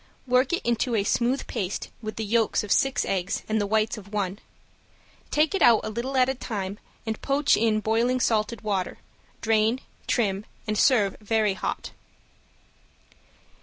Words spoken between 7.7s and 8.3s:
boiling